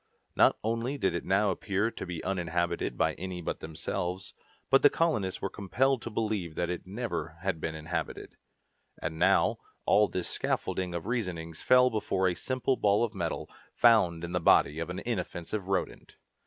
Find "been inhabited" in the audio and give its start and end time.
7.61-8.35